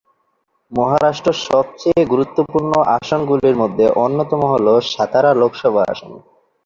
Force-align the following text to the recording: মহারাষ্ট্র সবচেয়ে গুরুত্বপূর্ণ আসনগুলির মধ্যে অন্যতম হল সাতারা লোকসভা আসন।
মহারাষ্ট্র 0.71 1.31
সবচেয়ে 1.45 2.01
গুরুত্বপূর্ণ 2.05 2.71
আসনগুলির 2.97 3.55
মধ্যে 3.61 3.85
অন্যতম 4.03 4.41
হল 4.51 4.67
সাতারা 4.91 5.31
লোকসভা 5.41 5.81
আসন। 5.91 6.11